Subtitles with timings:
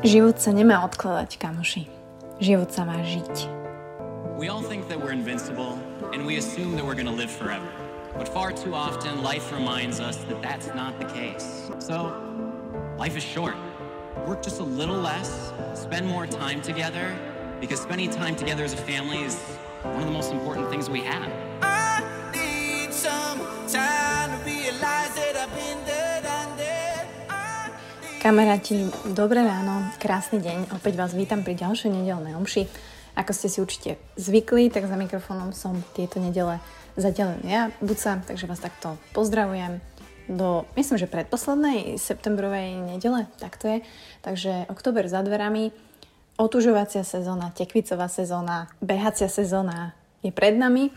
[0.00, 1.84] Život sa nemá odkladať, kamoši.
[2.40, 3.52] Život sa má žiť.
[4.40, 5.76] We all think that we're invincible
[6.16, 7.68] and we assume that we're going to live forever.
[8.16, 11.68] But far too often, life reminds us that that's not the case.
[11.84, 12.16] So,
[12.96, 13.60] life is short.
[14.24, 17.12] Work just a little less, spend more time together,
[17.60, 19.36] because spending time together as a family is
[19.84, 21.28] one of the most important things we have.
[21.60, 22.00] I
[22.32, 23.36] need some
[23.68, 24.09] time
[28.20, 28.84] Kamaráti,
[29.16, 30.76] dobré ráno, krásny deň.
[30.76, 32.68] Opäť vás vítam pri ďalšej nedelnej omši.
[33.16, 36.60] Ako ste si určite zvykli, tak za mikrofónom som tieto nedele
[37.00, 39.80] zatiaľ ja, Buca, takže vás takto pozdravujem
[40.28, 43.78] do, myslím, že predposlednej septembrovej nedele, tak to je.
[44.20, 45.72] Takže október za dverami,
[46.36, 50.92] otužovacia sezóna, tekvicová sezóna, behacia sezóna je pred nami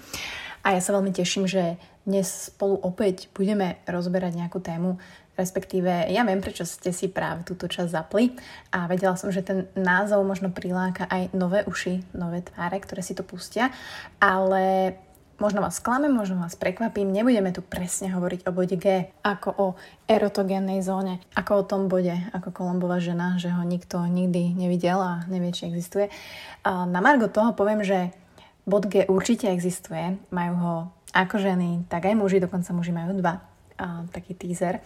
[0.59, 4.99] a ja sa veľmi teším, že dnes spolu opäť budeme rozberať nejakú tému,
[5.33, 8.33] respektíve ja viem, prečo ste si práve túto časť zapli.
[8.73, 13.17] A vedela som, že ten názov možno priláka aj nové uši, nové tváre, ktoré si
[13.17, 13.73] to pustia,
[14.21, 14.95] ale
[15.41, 19.67] Možno vás sklamem, možno vás prekvapím, nebudeme tu presne hovoriť o bode G ako o
[20.05, 25.25] erotogénnej zóne, ako o tom bode, ako Kolombová žena, že ho nikto nikdy nevidel a
[25.25, 26.13] nevie, či existuje.
[26.63, 28.13] Na Margo toho poviem, že
[28.69, 30.73] bod G určite existuje, majú ho
[31.17, 33.41] ako ženy, tak aj muži, dokonca muži majú dva,
[33.77, 34.79] a, taký teaser.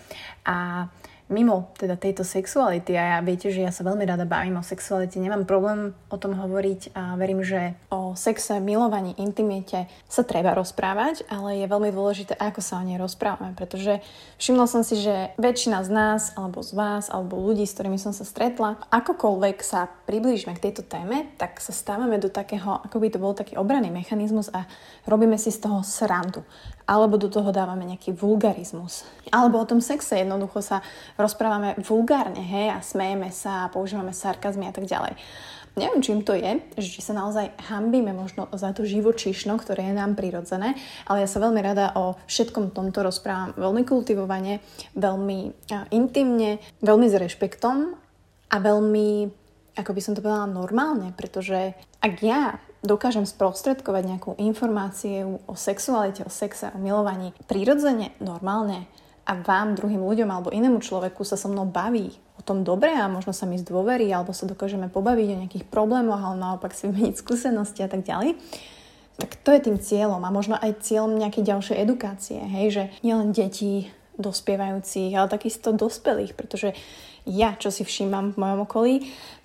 [0.47, 0.88] A
[1.27, 5.19] mimo teda tejto sexuality a ja viete, že ja sa veľmi rada bavím o sexualite,
[5.19, 11.25] nemám problém o tom hovoriť a verím, že o sexe, milovaní, intimite sa treba rozprávať,
[11.27, 13.99] ale je veľmi dôležité, ako sa o nej rozprávame, pretože
[14.38, 18.14] všimla som si, že väčšina z nás, alebo z vás, alebo ľudí, s ktorými som
[18.14, 23.08] sa stretla, akokoľvek sa priblížime k tejto téme, tak sa stávame do takého, ako by
[23.11, 24.69] to bol taký obranný mechanizmus a
[25.09, 26.45] robíme si z toho srandu
[26.88, 29.03] alebo do toho dávame nejaký vulgarizmus.
[29.27, 30.80] Alebo o tom sexe jednoducho sa
[31.19, 35.19] rozprávame vulgárne, hej, a smejeme sa a používame sarkazmy a tak ďalej.
[35.78, 39.93] Neviem, čím to je, že či sa naozaj hambíme možno za to živočíšno, ktoré je
[39.93, 40.73] nám prirodzené,
[41.05, 43.54] ale ja sa veľmi rada o všetkom tomto rozprávam.
[43.54, 44.58] Veľmi kultivovane,
[44.98, 47.93] veľmi intimne, veľmi s rešpektom
[48.49, 49.10] a veľmi,
[49.77, 56.26] ako by som to povedala, normálne, pretože ak ja dokážem sprostredkovať nejakú informáciu o sexualite,
[56.26, 58.89] o sexe, o milovaní prirodzene, normálne
[59.30, 63.35] a vám, druhým ľuďom alebo inému človeku sa so mnou baví tom dobre a možno
[63.35, 67.83] sa mi zdôverí alebo sa dokážeme pobaviť o nejakých problémoch ale naopak si vymeniť skúsenosti
[67.83, 68.39] a tak ďalej,
[69.19, 73.36] tak to je tým cieľom a možno aj cieľom nejakej ďalšej edukácie, hej, že nielen
[73.36, 76.73] detí dospievajúcich, ale takisto dospelých, pretože
[77.27, 78.95] ja, čo si všímam v mojom okolí,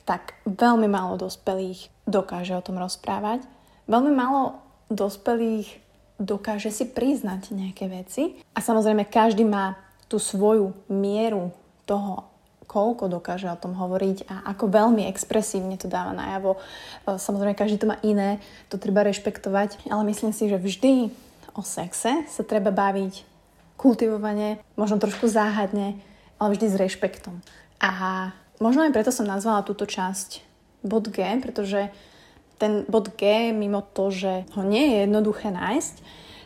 [0.09, 3.45] tak veľmi málo dospelých dokáže o tom rozprávať.
[3.91, 4.57] Veľmi málo
[4.89, 5.83] dospelých
[6.23, 8.39] dokáže si priznať nejaké veci.
[8.55, 9.77] A samozrejme, každý má
[10.07, 11.51] tú svoju mieru
[11.85, 12.32] toho,
[12.73, 16.57] koľko dokáže o tom hovoriť a ako veľmi expresívne to dáva najavo.
[16.57, 16.61] E,
[17.21, 18.41] samozrejme, každý to má iné,
[18.73, 21.13] to treba rešpektovať, ale myslím si, že vždy
[21.53, 23.29] o sexe sa treba baviť
[23.77, 26.01] kultivovane, možno trošku záhadne,
[26.41, 27.45] ale vždy s rešpektom.
[27.77, 30.41] A možno aj preto som nazvala túto časť
[30.81, 31.93] bod G, pretože
[32.57, 35.95] ten bod G, mimo to, že ho nie je jednoduché nájsť,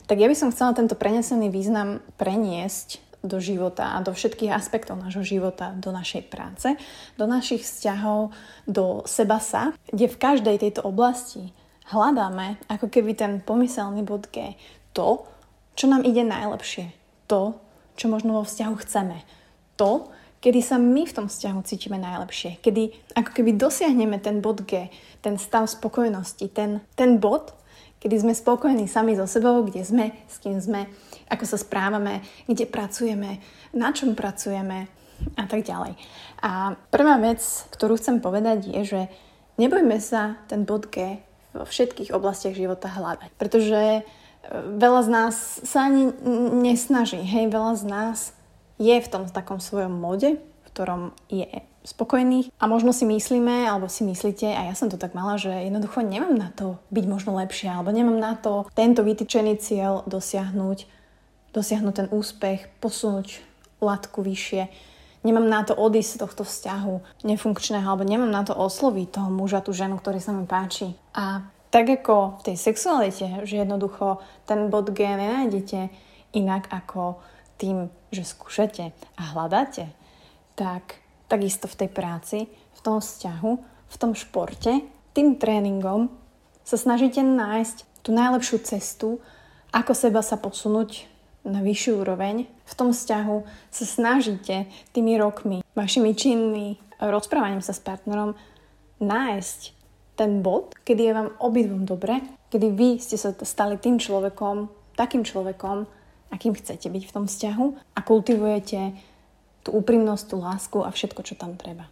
[0.06, 4.96] tak ja by som chcela tento prenesený význam preniesť do života a do všetkých aspektov
[4.98, 6.78] nášho života, do našej práce,
[7.18, 8.32] do našich vzťahov,
[8.64, 11.50] do seba sa, kde v každej tejto oblasti
[11.90, 14.58] hľadáme ako keby ten pomyselný bod G,
[14.94, 15.26] to,
[15.78, 16.90] čo nám ide najlepšie,
[17.30, 17.58] to,
[17.94, 19.22] čo možno vo vzťahu chceme,
[19.76, 20.08] to,
[20.40, 24.88] kedy sa my v tom vzťahu cítime najlepšie, kedy ako keby dosiahneme ten bod G,
[25.20, 27.56] ten stav spokojnosti, ten, ten bod,
[28.00, 30.86] kedy sme spokojní sami so sebou, kde sme, s kým sme,
[31.32, 33.40] ako sa správame, kde pracujeme,
[33.72, 34.86] na čom pracujeme
[35.36, 35.96] a tak ďalej.
[36.44, 37.40] A prvá vec,
[37.72, 39.00] ktorú chcem povedať je, že
[39.56, 41.20] nebojme sa ten bod G
[41.56, 44.02] vo všetkých oblastiach života hľadať, pretože e,
[44.76, 45.34] veľa z nás
[45.64, 46.12] sa ani
[46.60, 48.18] nesnaží, hej, veľa z nás
[48.76, 51.48] je v tom takom svojom mode, v ktorom je
[51.86, 55.54] spokojný a možno si myslíme, alebo si myslíte, a ja som to tak mala, že
[55.54, 60.78] jednoducho nemám na to byť možno lepšie, alebo nemám na to tento vytýčený cieľ dosiahnuť,
[61.54, 63.40] dosiahnuť ten úspech, posunúť
[63.78, 64.66] latku vyššie.
[65.22, 69.62] Nemám na to odísť z tohto vzťahu nefunkčného, alebo nemám na to osloviť toho muža,
[69.62, 70.94] tú ženu, ktorý sa mi páči.
[71.14, 75.90] A tak ako v tej sexualite, že jednoducho ten bod G nenájdete
[76.34, 77.18] inak ako
[77.58, 79.90] tým, že skúšate a hľadáte,
[80.54, 83.52] tak takisto v tej práci, v tom vzťahu,
[83.86, 84.82] v tom športe,
[85.14, 86.10] tým tréningom
[86.66, 89.08] sa snažíte nájsť tú najlepšiu cestu,
[89.70, 91.06] ako seba sa posunúť
[91.46, 92.50] na vyššiu úroveň.
[92.66, 93.36] V tom vzťahu
[93.70, 98.34] sa snažíte tými rokmi, vašimi činmi rozprávaním sa s partnerom
[98.98, 99.60] nájsť
[100.16, 105.22] ten bod, kedy je vám obidvom dobre, kedy vy ste sa stali tým človekom, takým
[105.22, 105.84] človekom,
[106.32, 108.80] akým chcete byť v tom vzťahu a kultivujete
[109.66, 111.90] tú úprimnosť, tú lásku a všetko, čo tam treba.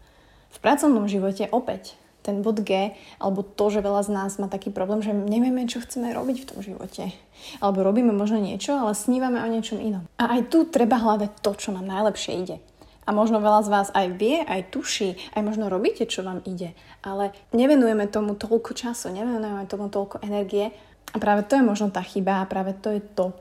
[0.54, 4.72] V pracovnom živote opäť ten bod G, alebo to, že veľa z nás má taký
[4.72, 7.12] problém, že nevieme, čo chceme robiť v tom živote.
[7.60, 10.08] Alebo robíme možno niečo, ale snívame o niečom inom.
[10.16, 12.56] A aj tu treba hľadať to, čo nám najlepšie ide.
[13.04, 16.72] A možno veľa z vás aj vie, aj tuší, aj možno robíte, čo vám ide.
[17.04, 20.72] Ale nevenujeme tomu toľko času, nevenujeme tomu toľko energie.
[21.12, 23.36] A práve to je možno tá chyba a práve to je to,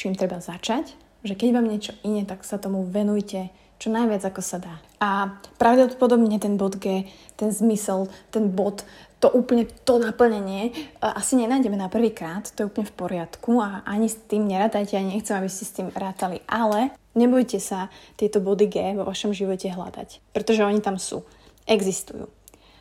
[0.00, 0.96] čím treba začať.
[1.20, 3.52] Že keď vám niečo iné, tak sa tomu venujte
[3.82, 4.78] čo najviac ako sa dá.
[5.02, 8.86] A pravdepodobne ten bod G, ten zmysel, ten bod,
[9.18, 10.70] to úplne to naplnenie
[11.02, 14.94] asi nenájdeme na prvý krát, to je úplne v poriadku a ani s tým nerátajte,
[14.94, 19.34] ani nechcem, aby ste s tým rátali, ale nebojte sa tieto body G vo vašom
[19.34, 21.26] živote hľadať, pretože oni tam sú,
[21.66, 22.30] existujú.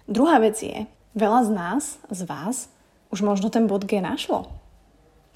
[0.05, 0.85] Druhá vec je,
[1.17, 1.83] veľa z nás,
[2.13, 2.69] z vás,
[3.09, 4.49] už možno ten bod G našlo.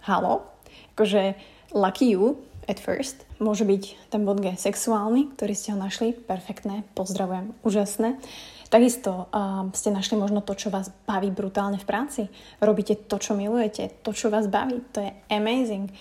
[0.06, 0.46] Halo?
[0.94, 1.34] Akože
[1.74, 3.26] lucky you, at first.
[3.38, 6.14] Môže byť ten bod G sexuálny, ktorý ste ho našli.
[6.14, 8.18] Perfektné, pozdravujem, úžasné.
[8.74, 12.22] Takisto uh, ste našli možno to, čo vás baví brutálne v práci.
[12.58, 14.82] Robíte to, čo milujete, to, čo vás baví.
[14.98, 15.94] To je amazing.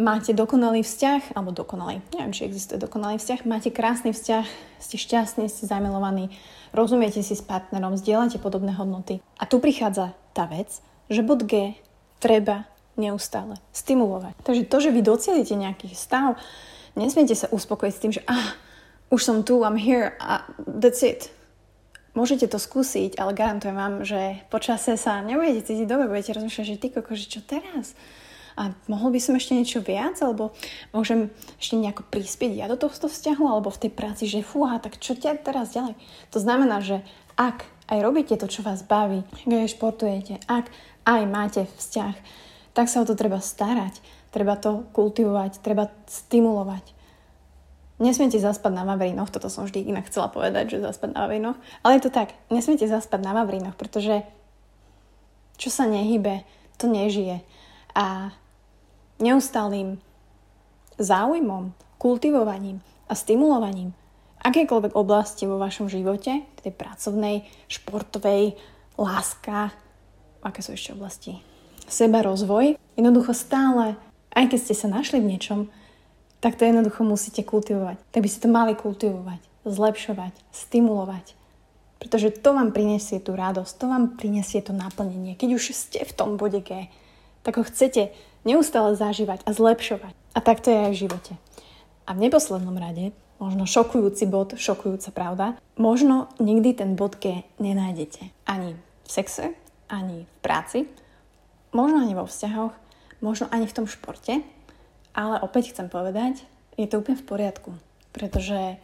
[0.00, 4.46] Máte dokonalý vzťah, alebo dokonalý, neviem, či existuje dokonalý vzťah, máte krásny vzťah,
[4.80, 6.32] ste šťastní, ste zamilovaní,
[6.72, 9.20] rozumiete si s partnerom, zdieľate podobné hodnoty.
[9.36, 10.80] A tu prichádza tá vec,
[11.12, 11.76] že bod G
[12.16, 12.64] treba
[12.98, 14.34] neustále stimulovať.
[14.42, 16.38] Takže to, že vy docielite nejaký stav,
[16.98, 18.54] nesmiete sa uspokojiť s tým, že ah,
[19.10, 21.30] už som tu, I'm here a that's it.
[22.10, 26.80] Môžete to skúsiť, ale garantujem vám, že počase sa nebudete cítiť dobre, budete rozmýšľať, že
[26.80, 27.94] ty koko, že čo teraz?
[28.58, 30.50] A mohol by som ešte niečo viac, alebo
[30.90, 31.30] môžem
[31.62, 35.14] ešte nejako prispieť ja do tohto vzťahu, alebo v tej práci, že fúha, tak čo
[35.14, 35.94] ťa teraz ďalej?
[36.34, 37.06] To znamená, že
[37.38, 40.66] ak aj robíte to, čo vás baví, aj športujete, ak
[41.06, 42.14] aj máte vzťah,
[42.72, 43.98] tak sa o to treba starať.
[44.30, 46.94] Treba to kultivovať, treba stimulovať.
[48.00, 52.00] Nesmiete zaspať na Vavrinoch, toto som vždy inak chcela povedať, že zaspať na Vavrinoch, ale
[52.00, 54.24] je to tak, nesmiete zaspať na Vavrinoch, pretože
[55.60, 56.48] čo sa nehybe,
[56.80, 57.44] to nežije.
[57.92, 58.32] A
[59.20, 60.00] neustálým
[60.96, 63.92] záujmom, kultivovaním a stimulovaním
[64.40, 68.56] akékoľvek oblasti vo vašom živote, tej pracovnej, športovej,
[68.96, 69.76] láska,
[70.40, 71.49] aké sú ešte oblasti?
[71.90, 73.98] Seba rozvoj, jednoducho stále,
[74.32, 75.60] aj keď ste sa našli v niečom,
[76.40, 78.00] tak to jednoducho musíte kultivovať.
[78.14, 81.36] Tak by ste to mali kultivovať, zlepšovať, stimulovať.
[82.00, 85.36] Pretože to vám prinesie tú radosť, to vám prinesie to naplnenie.
[85.36, 86.88] Keď už ste v tom bode G,
[87.44, 88.16] tak ho chcete
[88.48, 90.16] neustále zažívať a zlepšovať.
[90.32, 91.32] A tak to je aj v živote.
[92.08, 95.46] A v neposlednom rade, možno šokujúci bod, šokujúca pravda,
[95.76, 98.32] možno nikdy ten bod G nenájdete.
[98.48, 99.52] Ani v sexe,
[99.92, 100.78] ani v práci,
[101.70, 102.74] možno ani vo vzťahoch,
[103.20, 104.42] možno ani v tom športe,
[105.14, 106.42] ale opäť chcem povedať,
[106.78, 107.70] je to úplne v poriadku,
[108.14, 108.78] pretože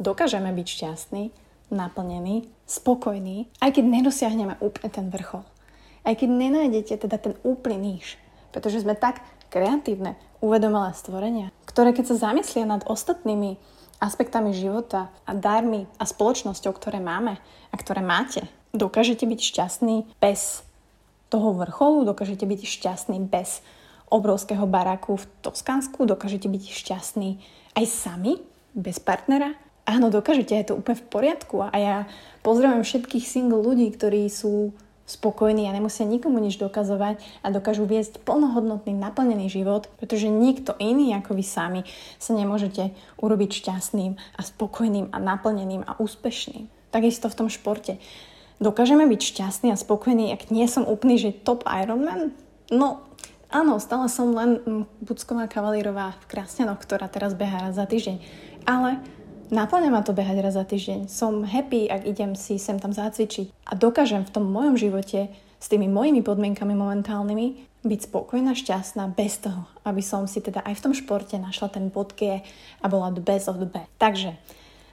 [0.00, 1.24] dokážeme byť šťastní,
[1.72, 5.44] naplnení, spokojní, aj keď nedosiahneme úplne ten vrchol.
[6.02, 8.18] Aj keď nenájdete teda ten úplný níž,
[8.50, 9.22] pretože sme tak
[9.52, 13.56] kreatívne, uvedomelé stvorenia, ktoré keď sa zamyslia nad ostatnými
[14.02, 17.38] aspektami života a darmi a spoločnosťou, ktoré máme
[17.70, 20.66] a ktoré máte, dokážete byť šťastní bez
[21.32, 23.64] toho vrcholu, dokážete byť šťastný bez
[24.12, 27.40] obrovského baráku v Toskánsku, dokážete byť šťastný
[27.72, 28.36] aj sami,
[28.76, 29.56] bez partnera.
[29.88, 31.96] Áno, dokážete, je to úplne v poriadku a ja
[32.44, 38.22] pozdravujem všetkých single ľudí, ktorí sú spokojní a nemusia nikomu nič dokazovať a dokážu viesť
[38.22, 41.80] plnohodnotný, naplnený život, pretože nikto iný ako vy sami
[42.22, 46.70] sa nemôžete urobiť šťastným a spokojným a naplneným a úspešným.
[46.94, 47.98] Takisto v tom športe.
[48.62, 52.30] Dokážeme byť šťastný a spokojný, ak nie som úplný, že top Ironman?
[52.70, 53.02] No,
[53.50, 58.22] áno, stále som len mm, Bucková kavalírová v Krásňanoch, ktorá teraz beha raz za týždeň.
[58.62, 59.02] Ale
[59.50, 61.10] naplňa ma to behať raz za týždeň.
[61.10, 63.50] Som happy, ak idem si sem tam zacvičiť.
[63.66, 67.46] A dokážem v tom mojom živote s tými mojimi podmienkami momentálnymi
[67.82, 71.90] byť spokojná, šťastná bez toho, aby som si teda aj v tom športe našla ten
[71.90, 72.46] bod G
[72.78, 73.90] a bola the best of the best.
[73.98, 74.38] Takže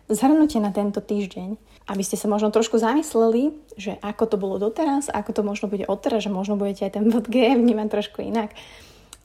[0.09, 1.53] zhrnutie na tento týždeň
[1.89, 5.89] aby ste sa možno trošku zamysleli, že ako to bolo doteraz, ako to možno bude
[5.89, 8.53] odteraz, že možno budete aj ten bod G vnímať trošku inak.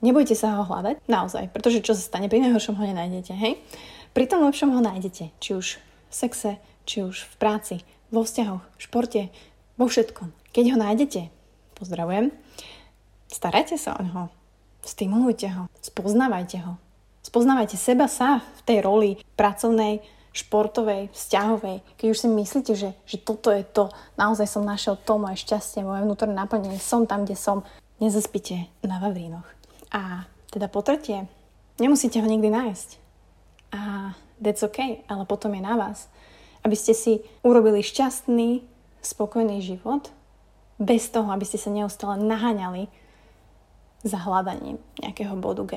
[0.01, 3.61] Nebojte sa ho hľadať, naozaj, pretože čo sa stane, pri najhoršom ho nenájdete, hej?
[4.17, 5.77] Pri tom lepšom ho nájdete, či už
[6.09, 6.57] v sexe,
[6.89, 7.77] či už v práci,
[8.09, 9.23] vo vzťahoch, v športe,
[9.77, 10.33] vo všetkom.
[10.57, 11.29] Keď ho nájdete,
[11.77, 12.33] pozdravujem,
[13.29, 14.25] starajte sa o neho,
[14.85, 16.81] stimulujte ho, spoznávajte ho.
[17.25, 20.05] Spoznávajte seba sa v tej roli pracovnej,
[20.35, 25.15] športovej, vzťahovej, keď už si myslíte, že, že toto je to, naozaj som našiel to
[25.15, 27.63] moje šťastie, moje vnútorné naplnenie, som tam, kde som,
[28.03, 29.47] nezaspite na Vavrínoch.
[29.95, 31.31] A teda po tretie,
[31.79, 32.89] nemusíte ho nikdy nájsť.
[33.79, 34.13] A
[34.43, 36.11] that's okay, ale potom je na vás,
[36.67, 38.67] aby ste si urobili šťastný,
[39.07, 40.11] spokojný život,
[40.83, 42.91] bez toho, aby ste sa neustále naháňali
[44.03, 45.73] za hľadaním nejakého bodu G.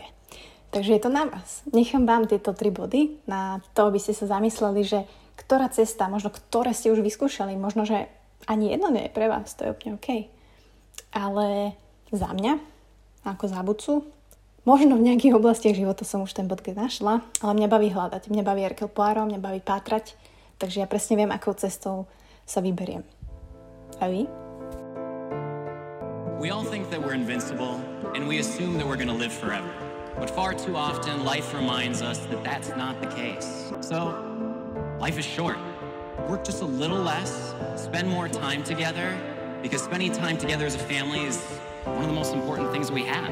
[0.71, 1.63] Takže je to na vás.
[1.71, 5.07] Nechám vám tieto tri body na to, aby ste sa zamysleli, že
[5.39, 8.11] ktorá cesta, možno ktoré ste už vyskúšali, možno, že
[8.49, 10.27] ani jedno nie je pre vás, to je úplne OK.
[11.15, 11.77] Ale
[12.11, 12.59] za mňa,
[13.23, 13.93] ako za bucu,
[14.67, 18.43] možno v nejakých oblastiach života som už ten bod našla, ale mňa baví hľadať, mňa
[18.43, 20.19] baví Hercule Poirot, mňa baví pátrať,
[20.59, 22.11] takže ja presne viem, akou cestou
[22.43, 23.07] sa vyberiem.
[24.03, 24.27] A vy?
[26.37, 27.79] We all think that we're invincible,
[28.13, 29.86] and we assume that we're going live forever.
[30.19, 33.71] But far too often, life reminds us that that's not the case.
[33.81, 34.15] So,
[34.99, 35.57] life is short.
[36.27, 39.15] Work just a little less, spend more time together,
[39.61, 41.37] because spending time together as a family is
[41.83, 43.31] one of the most important things we have.